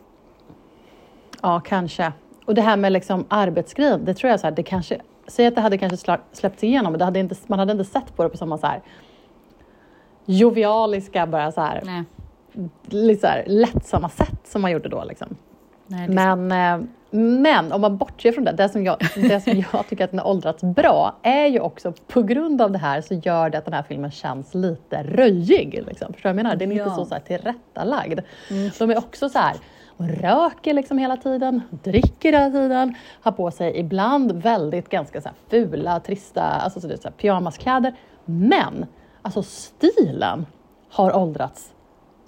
[1.41, 2.13] Ja, kanske.
[2.45, 5.55] Och det här med liksom arbetsgrejen, det tror jag så här, det kanske, säg att
[5.55, 8.29] det hade kanske släppts igenom, men det hade inte, man hade inte sett på det
[8.29, 8.81] på samma så här
[10.25, 12.03] jovialiska, bara så här, Nej.
[12.85, 15.03] Lite så här lättsamma sätt som man gjorde då.
[15.03, 15.35] Liksom.
[15.87, 16.07] Nej.
[16.09, 20.03] Men, eh, men om man bortser från det, det som, jag, det som jag tycker
[20.03, 23.49] att den har åldrats bra är ju också på grund av det här så gör
[23.49, 25.83] det att den här filmen känns lite röjig.
[25.87, 26.13] Liksom.
[26.13, 26.55] Förstår du vad jag menar?
[26.55, 26.95] Den är inte Ja.
[26.95, 28.19] så, så här tillrättalagd.
[28.79, 29.55] De är också så här,
[29.97, 35.29] hon röker liksom hela tiden, dricker hela tiden, har på sig ibland väldigt ganska så
[35.29, 37.95] här fula, trista alltså så det är så här pyjamaskläder.
[38.25, 38.85] Men
[39.21, 40.45] alltså stilen
[40.89, 41.73] har åldrats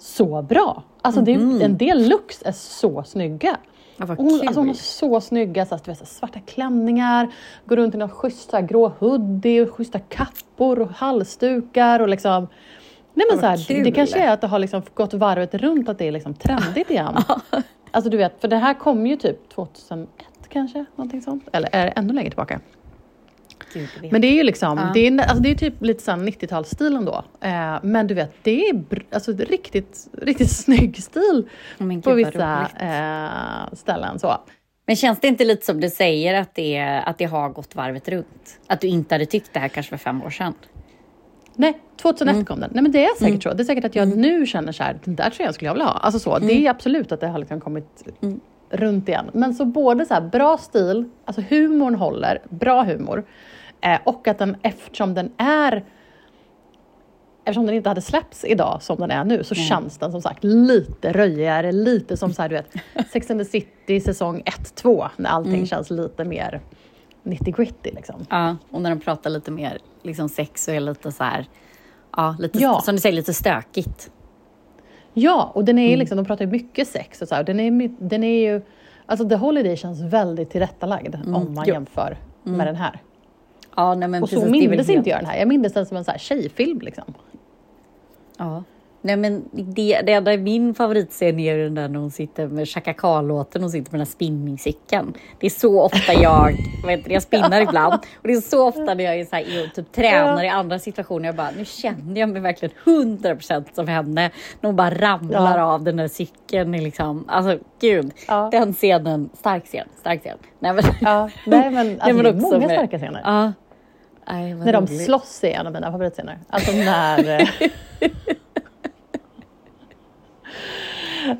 [0.00, 0.82] så bra.
[1.02, 3.56] Alltså det är, en del looks är så snygga.
[3.96, 4.40] Ja, Hon, kul.
[4.46, 7.28] alltså hon har så snygga så du vet, svarta klänningar,
[7.66, 12.08] går runt i någon schysst så här, grå hoodie, och schyssta kappor och halsdukar och
[12.08, 12.48] liksom
[13.14, 15.98] Nej men så här, det kanske är att det har liksom gått varvet runt att
[15.98, 17.16] det är liksom trendigt igen.
[17.92, 20.08] Alltså du vet, för det här kom ju typ 2001
[20.48, 21.48] kanske, någonting sånt.
[21.52, 22.60] Eller är det ännu längre tillbaka?
[24.10, 24.90] Men det är ju liksom, Ja.
[24.94, 27.24] det, är, alltså det är typ lite sån 90-talsstil ändå.
[27.40, 31.48] Eh, men du vet, det är alltså riktigt, riktigt snygg stil
[31.80, 34.18] Oh, på vissa eh, ställen.
[34.18, 34.36] Så.
[34.86, 38.08] Men känns det inte lite som du säger att det, att det har gått varvet
[38.08, 38.60] runt?
[38.66, 40.54] Att du inte hade tyckt det här kanske för fem år sedan?
[41.56, 42.44] Nej, 2001 Mm.
[42.44, 42.70] kom den.
[42.74, 43.52] Nej men det är säkert så.
[43.52, 45.86] Det är säkert att jag nu känner så här, den där tröjan skulle jag vilja
[45.86, 45.92] ha.
[45.92, 46.66] Alltså så, det Mm.
[46.66, 48.04] är absolut att det har liksom kommit
[48.70, 49.30] runt igen.
[49.32, 53.24] Men så både så här, bra stil, alltså humorn håller, bra humor.
[53.80, 55.84] Eh, och att den, eftersom den är
[57.44, 60.44] Eftersom den inte hade släppts idag som den är nu så känns den som sagt
[60.44, 62.72] lite röjigare, lite som så här, du vet,
[63.12, 65.66] Sex and the City säsong 1-2 när allting Mm.
[65.66, 66.60] känns lite mer
[67.22, 68.26] nitty gritty liksom.
[68.30, 71.46] Ja, och när de pratar lite mer liksom sex och är lite så här,
[72.16, 72.80] ja, lite, Ja.
[72.80, 74.10] som du säger, lite stökigt.
[75.14, 75.98] Ja, och den är Mm.
[75.98, 77.44] liksom, de pratar ju mycket sex och så här.
[77.44, 78.62] Den är, den är ju,
[79.06, 81.54] alltså The Holiday känns väldigt tillrättalagd om man Mm.
[81.66, 81.74] Jo.
[81.74, 83.00] jämför med den här.
[83.80, 85.38] Ja, nej, men Och precis, så mindes inte jag den här.
[85.38, 87.14] Jag mindes den som en så här tjejfilm liksom.
[88.38, 88.64] Ja.
[89.02, 92.92] Nej men det, det enda min favoritscen är den där när hon sitter med Chaka
[92.94, 95.14] Khan-låten och sitter med den här spinningcykeln.
[95.40, 99.04] Det är så ofta jag, vet jag spinnar ibland och det är så ofta när
[99.04, 101.26] jag är så här, typ tränar i andra situationer.
[101.28, 104.30] Jag bara, nu känner jag mig verkligen 100% som henne.
[104.60, 105.64] När hon bara ramlar Ja.
[105.64, 106.72] av den där cykeln.
[106.72, 107.24] Liksom.
[107.28, 108.48] Alltså gud, Ja.
[108.52, 110.38] den scenen, stark scen, stark scen.
[110.58, 113.20] Nej, men, Ja, nej men alltså, men det är många med- starka scener.
[113.24, 113.52] ja.
[114.30, 115.04] Aj, När de roligt.
[115.04, 116.38] slåss är en av mina favoritscener.
[116.48, 117.40] Alltså när...
[117.40, 117.48] eh,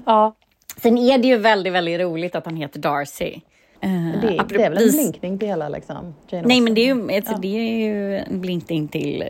[0.07, 0.35] ja,
[0.77, 3.41] Sen är det ju väldigt, väldigt roligt att han heter Darcy.
[3.81, 6.95] Eh, det, det är väl en blinkning till hela liksom, Jane Nej, men det är
[6.95, 7.39] ju, alltså, Ja.
[7.39, 9.29] det är ju en blinkning till,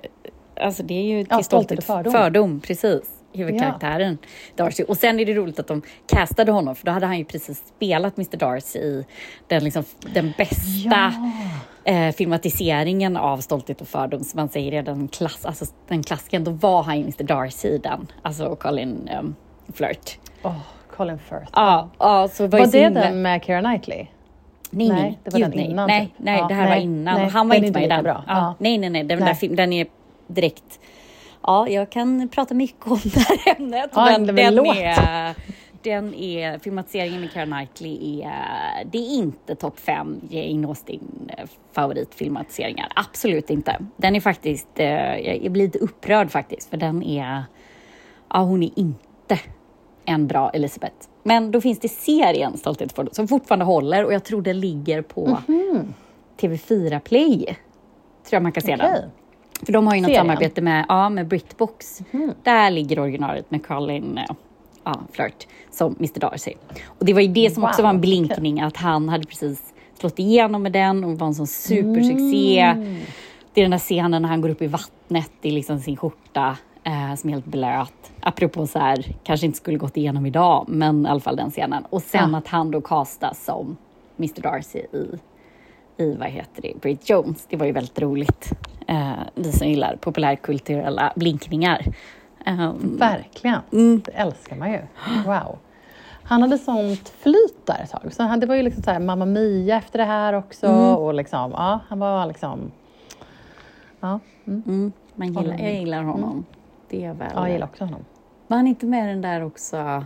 [0.61, 2.13] alltså det är ju till Ja, stolthet och fördom.
[2.13, 2.61] fördom.
[2.61, 3.03] precis.
[3.33, 4.19] Huvudkaraktären
[4.57, 4.83] Darcy.
[4.85, 7.63] Och sen är det roligt att de castade honom, för då hade han ju precis
[7.77, 9.05] spelat Mr Darcy i
[9.47, 11.13] den, liksom, den bästa
[11.85, 16.45] eh, filmatiseringen av Stolthet och fördom, som man säger är den, klass, alltså, den klassiken.
[16.45, 19.35] Då var han ju Mr Darcy den, alltså Colin um,
[19.75, 20.19] Flirt.
[20.43, 20.57] Åh,
[20.97, 21.51] Colin Firth.
[21.53, 24.07] Ja, ja, så var, Var det himla- den med Keira Knightley?
[24.73, 25.71] Nej, Nej, nej, det var Gud, den nej.
[25.71, 26.13] innan, Nej, typ.
[26.17, 27.15] nej, Ja, det här var nej, innan.
[27.21, 28.03] nej, Han var den inte med i den.
[28.03, 28.25] bra.
[28.27, 28.55] Ja, Ja.
[28.59, 29.27] Nej, nej, nej, den, Nej.
[29.29, 29.87] Där, film- den är
[30.27, 30.81] direkt...
[31.43, 33.91] Ja, jag kan prata mycket om det här ämnet.
[33.95, 34.77] Ja, den, men den, låt.
[34.77, 35.35] är,
[35.83, 41.45] den är, filmatiseringen med Keira Knightley är, det är inte topp fem Jane Austen eh,
[41.73, 42.93] favoritfilmatiseringar.
[42.97, 43.77] Absolut inte.
[43.97, 47.45] Den är faktiskt, eh, jag blir lite upprörd faktiskt, för den är,
[48.29, 49.39] ja hon är inte
[50.05, 51.09] en bra Elisabeth.
[51.23, 55.03] Men då finns det serien Stolthet och som fortfarande håller och jag tror den ligger
[55.03, 55.39] på
[56.41, 57.45] TV4 Play.
[57.45, 57.57] Tror
[58.37, 58.91] jag man kan se den.
[58.91, 59.09] Okej.
[59.63, 60.27] För de har ju något Serien?
[60.27, 62.03] samarbete med, ja, med Britbox.
[62.43, 64.21] Där ligger originalet med Colin
[64.85, 66.53] ja, Flirt som Mr Darcy.
[66.87, 69.75] Och det var ju det som också Wow, var en blinkning, att han hade precis
[70.01, 72.75] slått igenom med den och var en sån supersuccé.
[73.55, 76.57] Det är den där scenen när han går upp i vattnet i liksom sin skjorta
[76.85, 78.13] eh, som är helt blöt.
[78.21, 81.85] Apropå så här, kanske inte skulle gått igenom idag, men i alla fall den scenen.
[81.91, 82.39] Och sen Ja.
[82.39, 83.77] att han då castas som
[84.19, 85.19] Mr Darcy i
[85.97, 87.47] i, vad heter det, Bridget Jones.
[87.51, 88.51] Det var ju väldigt roligt.
[88.87, 91.87] Eh, vi som gillar populärkulturella blinkningar.
[92.47, 93.61] Eh, Verkligen.
[93.73, 94.01] Mm.
[94.05, 94.79] Det älskar man ju.
[95.27, 95.59] Wow.
[96.23, 98.13] Han hade sånt flyt där ett tag.
[98.13, 100.67] Så han, det var ju liksom så här Mamma Mia efter det här också.
[100.67, 100.95] Mm.
[100.97, 102.71] Och liksom, ja, han var liksom...
[104.01, 104.63] Ja, mm.
[104.67, 106.45] mm, man gillar, jag gillar honom.
[106.89, 107.29] Det är väl...
[107.35, 108.05] ja jag gillar också honom.
[108.47, 109.77] Var han inte med den där också?
[109.77, 110.05] The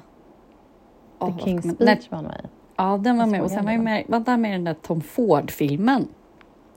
[1.19, 2.49] vad King's man- Speech var han med.
[2.77, 3.43] Ja, den var Jag med.
[3.43, 3.83] Och sen var, då.
[3.83, 6.09] med, var han med i den där Tom Ford-filmen?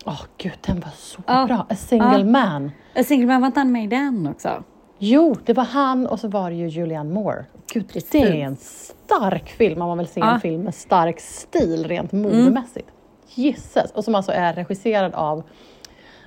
[0.06, 1.46] Åh gud, den var så Ja.
[1.46, 1.66] bra.
[1.70, 2.24] A single Ja.
[2.26, 2.72] man.
[2.94, 4.64] Jag tänker, men var inte han med i den också?
[5.00, 7.46] Jo, det var han och så var det ju Julianne Moore.
[7.74, 10.34] Gud, det är en stark film om man vill se Ja.
[10.34, 12.88] en film med stark stil rent modemässigt.
[13.28, 13.92] Gisses!
[13.92, 15.44] Och som alltså är regisserad av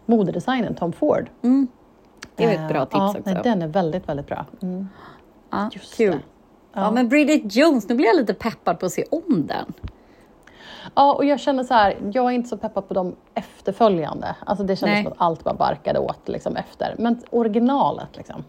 [0.06, 1.30] modedesignern Tom Ford.
[1.42, 1.68] Mm.
[2.36, 3.22] Det var ett Eh, bra tips ja, också.
[3.24, 4.46] Nej, den är väldigt, väldigt bra.
[4.62, 4.88] Mm.
[5.50, 6.12] ja, just kul.
[6.12, 6.20] det.
[6.72, 6.90] Ja.
[6.90, 9.72] men Bridget Jones, nu blir jag lite peppad på att se om den.
[10.94, 14.36] Ja, och jag känner så här, jag är inte så peppad på de efterföljande.
[14.46, 15.02] Alltså det kändes Nej.
[15.04, 16.94] som att allt bara barkade åt liksom efter.
[16.98, 18.44] Men originalet liksom.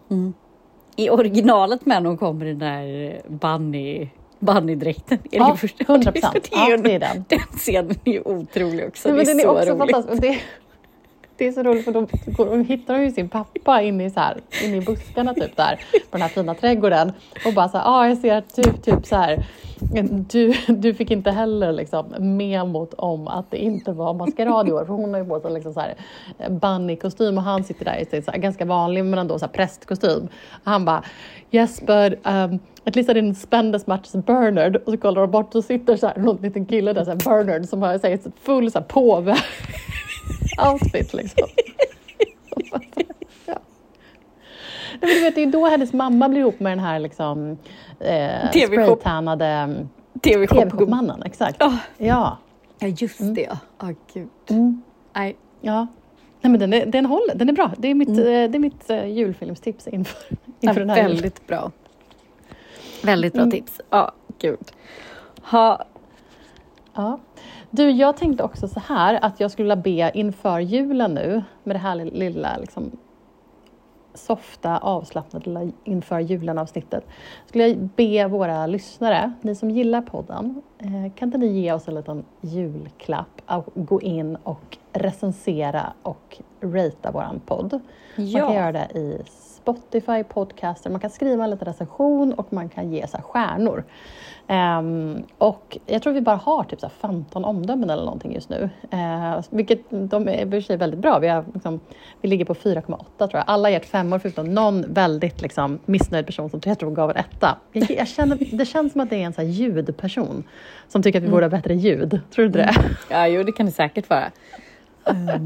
[0.96, 5.18] I originalet med hon kommer i den där bunny, bunny-dräkten.
[5.30, 5.84] Är Ja, det första?
[5.84, 6.02] 100%.
[6.12, 7.24] Det är, Ja, det är den.
[7.28, 9.08] Den scenen är ju otrolig också.
[9.08, 10.22] Nej, men det är den är så också fantastisk.
[10.22, 10.38] Det,
[11.36, 14.10] det är så roligt för då går, de hittar hon ju sin pappa inne i,
[14.10, 17.12] så här, inne i buskarna typ där på den här fina trädgården.
[17.46, 19.44] Och bara så ja ah, jag ser att du typ så här,
[20.30, 24.84] du, du fick inte heller liksom memot om att det inte var maskerad i år.
[24.84, 25.94] För hon har ju på sig liksom så här
[26.38, 29.44] eh, bunny-kostym och han sitter där i sin så här, ganska vanlig men ändå så
[29.46, 30.28] här prästkostym.
[30.64, 31.04] Han bara
[31.50, 34.76] yes but um, at least I didn't spend as much as Bernard.
[34.76, 37.18] Och så kollar de bort och sitter så här någon liten kille där, så här,
[37.24, 39.36] Bernard som har säkert full så här, påve
[40.72, 41.48] outfit liksom.
[43.46, 43.58] ja.
[45.00, 47.58] Men du vet, det är då hennes mamma blir ihop med den här liksom,
[48.00, 49.76] eh, spraytannade
[50.22, 50.56] TV-shop.
[50.56, 51.22] TV-shopmannen.
[51.22, 51.56] Exakt.
[51.60, 51.78] Ja.
[51.98, 52.38] Ja.
[52.78, 53.48] Ja, just det.
[53.78, 54.28] Ja, oh, gud.
[54.50, 54.82] Mm.
[55.12, 55.36] Nej.
[55.60, 55.86] ja.
[56.40, 57.70] Nej, men den, är, den håller, den är bra.
[57.78, 60.22] Det är mitt, eh, det är mitt eh, julfilmstips inför,
[60.60, 61.10] inför den här julen.
[61.12, 61.70] väldigt bra.
[63.02, 63.50] Väldigt bra Mm.
[63.50, 63.80] tips.
[63.90, 64.72] Ja, gud.
[65.42, 65.84] Ha,
[66.94, 67.18] Ja.
[67.74, 71.76] Du, jag tänkte också så här att jag skulle vilja be inför julen nu med
[71.76, 72.90] det här lilla liksom,
[74.14, 77.04] softa, avslappnade lilla inför julen-avsnittet.
[77.46, 81.88] Skulle jag be våra lyssnare, ni som gillar podden, eh, kan inte ni ge oss
[81.88, 87.72] en liten julklapp att gå in och recensera och ratea våran podd?
[87.72, 87.80] Man
[88.16, 88.54] kan ja.
[88.54, 89.22] göra det i
[89.62, 90.90] Spotify, podcaster.
[90.90, 93.84] Man kan skriva en liten recension och man kan ge så stjärnor.
[94.46, 98.48] Ehm, och jag tror vi bara har typ så här 15 omdömen eller någonting just
[98.48, 98.70] nu.
[98.92, 101.18] Uh, vilket de är i och för sig väldigt bra.
[101.18, 101.80] Vi, har, liksom,
[102.20, 103.44] vi ligger på 4,8 tror jag.
[103.46, 107.16] Alla har gett femmor förutom någon väldigt liksom, missnöjd person som jag tror gav en
[107.16, 107.58] etta.
[107.72, 110.44] Jag, jag känner, det känns som att det är en så ljudperson
[110.88, 112.10] som tycker att vi borde ha bättre ljud.
[112.10, 112.74] Tror du inte det?
[113.10, 114.30] Ja, jo, det kan det säkert vara.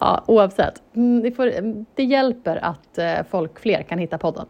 [0.00, 0.82] Ja, oavsett.
[0.94, 1.52] Mm, Det, får,
[1.94, 4.46] det hjälper att eh, folk fler kan hitta podden.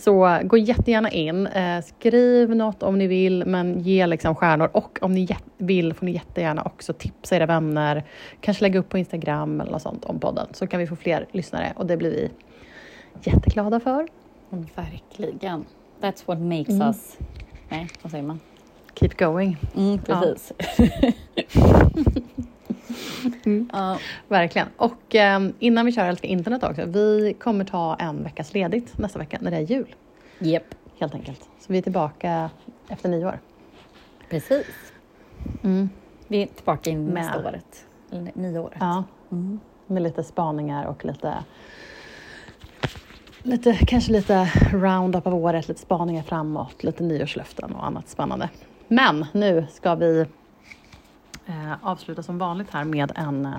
[0.00, 1.46] Så gå jättegärna in.
[1.46, 4.70] Eh, skriv något om ni vill, men ge liksom stjärnor.
[4.72, 5.28] Och om ni
[5.58, 8.04] vill får ni jättegärna också tipsa era vänner.
[8.40, 10.46] Kanske lägga upp på Instagram eller något sånt om podden.
[10.52, 12.30] Så kan vi få fler lyssnare och det blir vi
[13.30, 14.06] jätteglada för.
[14.74, 15.64] Verkligen.
[16.00, 17.18] That's what makes us...
[17.68, 18.40] Nej, vad säger man?
[18.94, 19.56] Keep going.
[19.76, 20.52] Mm, precis.
[20.78, 20.86] Ja.
[24.28, 24.68] Verkligen.
[24.76, 26.84] Och eh, innan vi kör för internet också.
[26.84, 29.94] Vi kommer ta en veckas ledigt nästa vecka när det är jul.
[30.38, 31.40] Japp, Helt enkelt.
[31.60, 32.50] Så vi är tillbaka
[32.88, 33.38] efter nyår.
[34.30, 34.66] precis.
[36.28, 37.86] Vi är tillbaka in Men- nästa året.
[38.12, 38.76] Eller nyåret.
[38.80, 39.04] Ja.
[39.32, 39.60] Mm.
[39.86, 41.34] Med lite spaningar och lite,
[43.42, 48.48] lite kanske lite roundup av året, lite spaningar framåt, lite nyårslöften och annat spännande.
[48.88, 50.26] Men nu ska vi
[51.46, 53.52] eh, avsluta som vanligt här med en eh,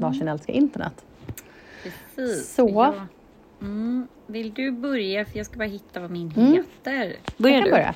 [0.00, 1.04] varsin älskar internet.
[1.82, 2.54] Precis.
[2.54, 2.68] Så.
[2.68, 2.94] Ja.
[3.60, 4.08] Mm.
[4.26, 5.24] Vill du börja?
[5.24, 6.52] För jag ska bara hitta vad min Mm.
[6.52, 7.16] heter.
[7.36, 7.70] Jag kan du?
[7.70, 7.94] börja.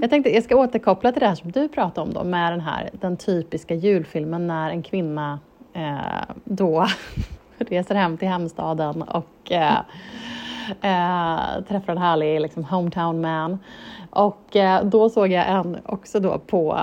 [0.00, 2.60] Jag tänkte jag ska återkoppla till det här som du pratade om då med den
[2.60, 5.40] här den typiska julfilmen när en kvinna
[5.72, 6.86] eh, då
[7.58, 9.78] reser hem till hemstaden och eh,
[10.80, 13.58] eh, träffar en härlig liksom, hometown man.
[14.10, 16.80] Och eh, då såg jag en också då på,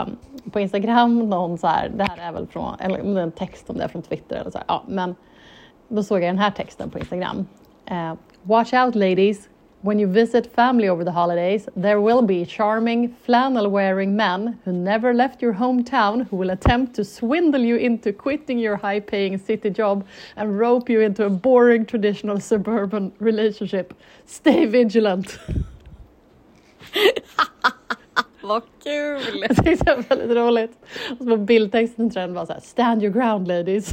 [0.49, 3.31] på Instagram, någon så här, det här är väl från, eller om det är en
[3.31, 5.15] text om det är från Twitter eller så här, ja men
[5.88, 7.45] då såg jag den här texten på Instagram.
[7.91, 9.49] Uh, Watch out ladies,
[9.81, 14.71] when you visit family over the holidays, there will be charming flannel wearing men who
[14.71, 19.38] never left your hometown who will attempt to swindle you into quitting your high paying
[19.38, 23.93] city job and rope you into a boring traditional suburban relationship.
[24.25, 25.38] Stay vigilant.
[28.49, 29.45] Vad kul!
[29.49, 30.71] Jag tyckte det var väldigt roligt.
[31.12, 33.91] Och så på bildtexten tror jag den var så här, stand your ground ladies.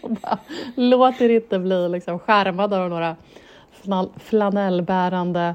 [0.00, 0.38] Och bara,
[0.74, 3.16] låt er inte bli liksom skärmade av några
[3.82, 5.54] flan- flanellbärande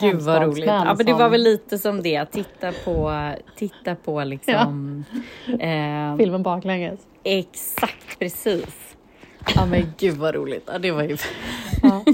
[0.00, 0.66] Gud vad roligt.
[0.66, 2.24] Ja, men det var väl lite som det.
[2.26, 3.12] Titta på,
[3.56, 5.04] titta på liksom...
[5.60, 7.00] eh, filmen baklänges.
[7.24, 8.96] exakt, precis.
[9.54, 10.68] Ja men gud vad roligt.
[10.72, 11.16] Ja, det var ju
[11.82, 12.04] Ja.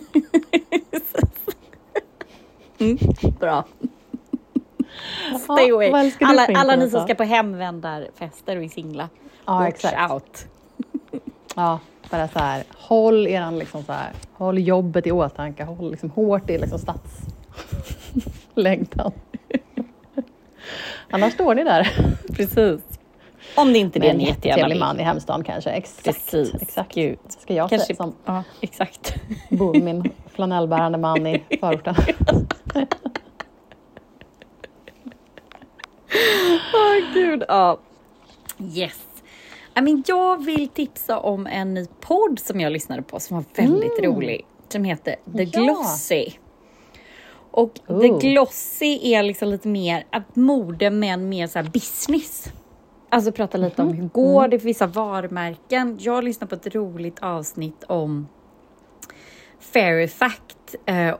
[3.40, 3.64] bra.
[5.40, 6.10] Stay Ja, away.
[6.18, 9.08] du Alla, alla ni som ska på hemvändarfester och är singla.
[9.46, 10.12] Ja, Watch exakt.
[10.12, 10.44] out.
[11.54, 11.78] Ja,
[12.10, 16.50] bara så här, håll eran liksom så här, håll jobbet i åtanke, håll liksom hårt
[16.50, 19.12] i liksom stadslängtan.
[21.10, 21.88] Annars står ni där.
[22.32, 22.80] Precis.
[23.56, 24.78] Om det inte är det Med en ni jättegärna vill.
[24.78, 25.70] man i hemstaden kanske.
[25.70, 26.04] Exakt.
[26.04, 26.54] Precis.
[26.62, 26.94] Exakt.
[26.94, 27.18] Gud.
[27.28, 29.14] Ska jag Kanske, säga som ja, exakt.
[29.50, 31.94] bor med min flanellbärande man i förorten.
[36.74, 37.78] Åh gud, ja.
[38.74, 39.06] Yes.
[39.78, 43.44] I mean, jag vill tipsa om en ny podd som jag lyssnade på som var
[43.54, 44.46] väldigt rolig.
[44.68, 45.60] Som heter The Ja.
[45.60, 46.26] Glossy.
[47.50, 48.18] Och The Oh.
[48.18, 52.44] Glossy är liksom lite mer att mode men mer så här business.
[53.08, 55.98] Alltså prata lite om hur går det för vissa varumärken.
[56.00, 58.28] Jag lyssnade på ett roligt avsnitt om
[59.60, 61.14] Fairy Fact eh,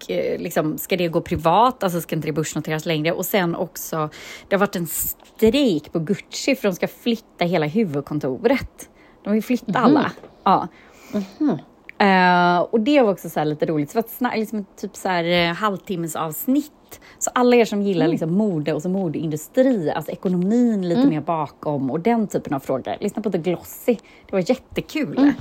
[0.00, 3.12] och eh, liksom, ska det gå privat, alltså ska inte det börsnoteras längre?
[3.12, 4.10] Och sen också,
[4.48, 8.88] det har varit en strejk på Gucci för de ska flytta hela huvudkontoret.
[9.24, 10.12] De vill flytta alla.
[10.44, 10.68] Ja.
[11.98, 15.08] Eh, och det var också så lite roligt, så det var ett liksom typ så
[15.08, 17.00] här uh, halvtimmes avsnitt.
[17.18, 21.90] Så alla er som gillar liksom mode och så modeindustri, alltså ekonomin lite mer bakom
[21.90, 22.96] och den typen av frågor.
[23.00, 25.32] Lyssna på The Glossy, det var jättekul.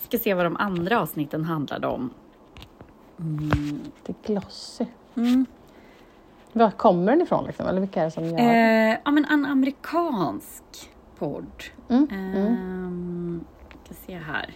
[0.00, 2.10] Ska se vad de andra avsnitten handlade om.
[4.06, 4.84] Det är glossy.
[5.16, 5.46] Mm.
[6.52, 7.66] Var kommer den ifrån liksom?
[7.66, 8.38] Eller vilka är det som gör?
[8.38, 10.64] Eh, ja, men en amerikansk
[11.18, 11.46] podd.
[11.88, 13.44] Mm, Ehm,
[13.84, 14.54] ska se här.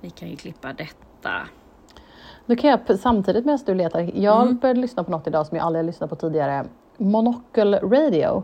[0.00, 1.32] Vi kan ju klippa detta.
[2.46, 4.56] Då kan jag samtidigt medan du letar, jag Mm.
[4.56, 6.64] började lyssna på något idag som jag aldrig lyssnat på tidigare.
[6.96, 8.42] Monocle Radio.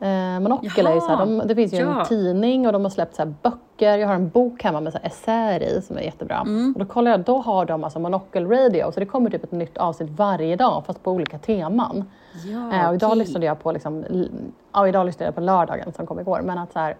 [0.00, 2.00] Eh, Monocle är ju så här, de, det finns ju ja.
[2.00, 3.98] en tidning och de har släppt så böcker.
[3.98, 6.40] Jag har en bok hemma med så essäer i som är jättebra.
[6.40, 6.72] Mm.
[6.72, 8.92] Och då kollar jag, då har de alltså Monocle Radio.
[8.92, 12.04] Så det kommer typ ett nytt avsnitt varje dag fast på olika teman.
[12.44, 13.18] Ja, Eh, och idag okej.
[13.18, 14.04] lyssnade jag på, liksom,
[14.72, 16.40] ja idag lyssnade jag på lördagen som kom igår.
[16.44, 16.96] Men att så här,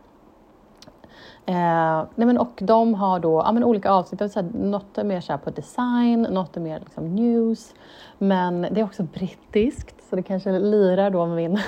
[1.49, 5.05] Eh, nej men, och de har då ja, men olika avsnitt, så här, något är
[5.05, 7.75] mer så på design, något är mer liksom news.
[8.19, 11.59] Men det är också brittiskt, så det kanske lirar då med min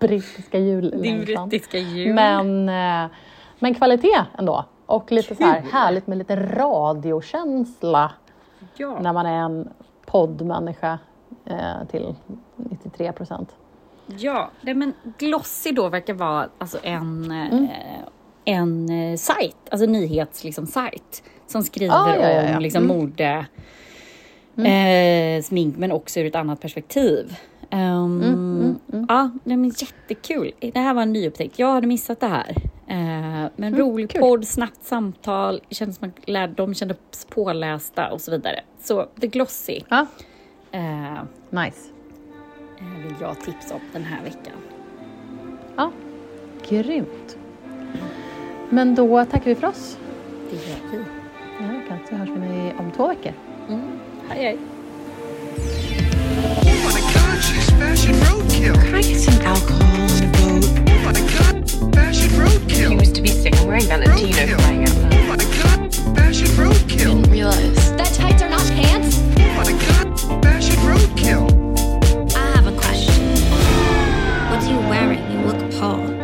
[0.00, 1.48] brittiska jullängtan.
[1.48, 2.14] Brittiska jul.
[2.14, 3.10] Men, eh,
[3.58, 4.64] men kvalitet ändå.
[4.86, 8.12] Och lite så här härligt med lite radiokänsla
[8.76, 9.00] ja.
[9.00, 9.68] när man är en
[10.06, 10.98] poddmänniska
[11.44, 12.14] eh, till
[12.56, 13.54] 93 procent.
[14.18, 17.64] Ja, nej, men Glossy då verkar vara alltså en, mm.
[17.64, 18.00] eh,
[18.44, 22.56] en eh, sajt, alltså nyhets liksom, sajt som skriver Ah, ja, ja, ja.
[22.56, 22.96] om liksom, Mm.
[22.96, 23.46] mode,
[24.56, 27.36] eh, smink, men också ur ett annat perspektiv.
[27.70, 29.06] Ehm, mm, mm.
[29.08, 30.52] Ja, men jättekul.
[30.60, 31.58] Det här var en nyupptäckt.
[31.58, 32.54] Jag hade missat det här.
[32.86, 34.20] Eh, men rolig Mm, kul.
[34.20, 36.98] podd, snabbt samtal, kändes som att lärde, de kändes
[37.30, 38.60] pålästa och så vidare.
[38.82, 40.06] Så The Glossy Ja,
[40.72, 41.88] eh, nice.
[43.02, 44.54] vill jag tipsa om den här veckan.
[45.76, 45.90] Ja,
[46.68, 47.36] grymt.
[48.70, 49.98] Men då tackar vi för oss.
[50.50, 50.98] Det gör vi.
[51.78, 53.32] Veckan så hörs vi om två veckor.
[53.68, 53.80] Mm.
[54.28, 54.58] Hej, hej.
[57.80, 58.74] roadkill.
[58.74, 60.64] Can I get some alcohol and?
[60.88, 63.00] Oh my god, fashion roadkill.
[63.00, 63.56] Used to be sick.
[63.58, 64.90] I'm wearing Valentino out.
[65.12, 66.98] Oh my god, fashion roadkill.
[66.98, 67.96] Didn't realize.
[67.96, 69.18] That tights are not pants?
[69.18, 72.36] Oh my god, fashion roadkill.
[72.36, 73.24] I have a question.
[74.50, 75.22] What are you wearing?
[75.32, 76.19] You look poor.